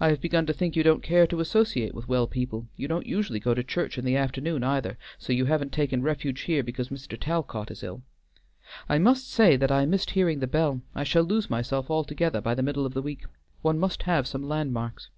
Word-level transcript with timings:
"I 0.00 0.08
have 0.08 0.20
begun 0.20 0.44
to 0.46 0.52
think 0.52 0.74
you 0.74 0.82
don't 0.82 1.04
care 1.04 1.24
to 1.28 1.38
associate 1.38 1.94
with 1.94 2.08
well 2.08 2.26
people; 2.26 2.66
you 2.74 2.88
don't 2.88 3.06
usually 3.06 3.38
go 3.38 3.54
to 3.54 3.62
church 3.62 3.96
in 3.96 4.04
the 4.04 4.16
afternoon 4.16 4.64
either, 4.64 4.98
so 5.18 5.32
you 5.32 5.44
haven't 5.44 5.70
taken 5.72 6.02
refuge 6.02 6.40
here 6.40 6.64
because 6.64 6.88
Mr. 6.88 7.16
Talcot 7.16 7.70
is 7.70 7.84
ill. 7.84 8.02
I 8.88 8.98
must 8.98 9.30
say 9.30 9.54
that 9.54 9.70
I 9.70 9.86
missed 9.86 10.10
hearing 10.10 10.40
the 10.40 10.48
bell; 10.48 10.82
I 10.96 11.04
shall 11.04 11.22
lose 11.22 11.48
myself 11.48 11.92
altogether 11.92 12.40
by 12.40 12.56
the 12.56 12.62
middle 12.64 12.84
of 12.84 12.94
the 12.94 13.02
week. 13.02 13.22
One 13.60 13.78
must 13.78 14.02
have 14.02 14.26
some 14.26 14.42
landmarks." 14.42 15.10